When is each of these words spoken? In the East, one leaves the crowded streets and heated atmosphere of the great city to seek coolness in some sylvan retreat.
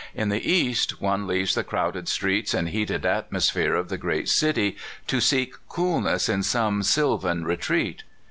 In 0.15 0.29
the 0.29 0.51
East, 0.51 0.99
one 0.99 1.27
leaves 1.27 1.53
the 1.53 1.63
crowded 1.63 2.07
streets 2.07 2.55
and 2.55 2.69
heated 2.69 3.05
atmosphere 3.05 3.75
of 3.75 3.89
the 3.89 3.99
great 3.99 4.29
city 4.29 4.75
to 5.05 5.21
seek 5.21 5.53
coolness 5.69 6.27
in 6.27 6.41
some 6.41 6.81
sylvan 6.81 7.43
retreat. 7.43 8.01